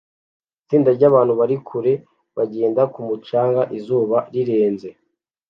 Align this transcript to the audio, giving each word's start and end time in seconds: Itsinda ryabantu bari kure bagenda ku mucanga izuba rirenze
Itsinda 0.63 0.89
ryabantu 0.97 1.33
bari 1.39 1.55
kure 1.67 1.93
bagenda 2.37 2.81
ku 2.93 2.99
mucanga 3.07 3.61
izuba 3.77 4.17
rirenze 4.33 4.89